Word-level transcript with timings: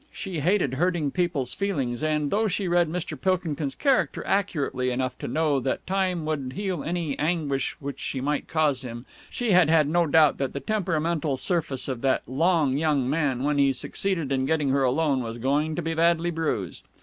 She 0.11 0.39
hated 0.39 0.73
hurting 0.73 1.11
people's 1.11 1.53
feelings, 1.53 2.01
and, 2.01 2.31
though 2.31 2.47
she 2.47 2.67
read 2.67 2.89
Mr. 2.89 3.15
Pilkington's 3.21 3.75
character 3.75 4.25
accurately 4.25 4.89
enough 4.89 5.15
to 5.19 5.27
know 5.27 5.59
that 5.59 5.85
time 5.85 6.25
would 6.25 6.53
heal 6.55 6.83
any 6.83 7.19
anguish 7.19 7.75
which 7.79 7.99
she 7.99 8.19
might 8.19 8.47
cause 8.47 8.81
him, 8.81 9.05
she 9.29 9.51
had 9.51 9.69
had 9.69 9.87
no 9.87 10.07
doubt 10.07 10.39
that 10.39 10.53
the 10.53 10.59
temperamental 10.59 11.37
surface 11.37 11.87
of 11.87 12.01
that 12.01 12.23
long 12.25 12.79
young 12.79 13.07
man, 13.07 13.43
when 13.43 13.59
he 13.59 13.71
succeeded 13.73 14.31
in 14.31 14.47
getting 14.47 14.69
her 14.69 14.81
alone, 14.81 15.21
was 15.21 15.37
going 15.37 15.75
to 15.75 15.83
be 15.83 15.93
badly 15.93 16.31
bruised. 16.31 16.83